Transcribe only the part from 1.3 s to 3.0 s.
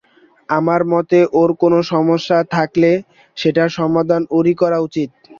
ওর কোনো সমস্যা থাকলে,